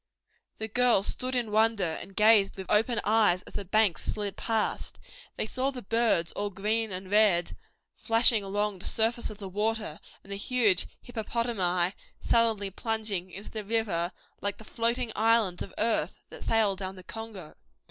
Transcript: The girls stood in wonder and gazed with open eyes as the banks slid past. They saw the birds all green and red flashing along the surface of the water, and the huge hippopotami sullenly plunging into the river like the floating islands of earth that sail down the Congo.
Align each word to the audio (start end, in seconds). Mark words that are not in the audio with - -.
The 0.57 0.67
girls 0.67 1.05
stood 1.05 1.35
in 1.35 1.51
wonder 1.51 1.99
and 2.01 2.15
gazed 2.15 2.55
with 2.55 2.65
open 2.71 2.99
eyes 3.05 3.43
as 3.43 3.53
the 3.53 3.63
banks 3.63 4.03
slid 4.03 4.35
past. 4.35 4.97
They 5.35 5.45
saw 5.45 5.69
the 5.69 5.83
birds 5.83 6.31
all 6.31 6.49
green 6.49 6.91
and 6.91 7.11
red 7.11 7.55
flashing 7.93 8.43
along 8.43 8.79
the 8.79 8.85
surface 8.87 9.29
of 9.29 9.37
the 9.37 9.47
water, 9.47 9.99
and 10.23 10.31
the 10.31 10.37
huge 10.37 10.87
hippopotami 11.03 11.93
sullenly 12.19 12.71
plunging 12.71 13.29
into 13.29 13.51
the 13.51 13.63
river 13.63 14.11
like 14.41 14.57
the 14.57 14.63
floating 14.63 15.11
islands 15.15 15.61
of 15.61 15.71
earth 15.77 16.23
that 16.31 16.43
sail 16.45 16.75
down 16.75 16.95
the 16.95 17.03
Congo. 17.03 17.53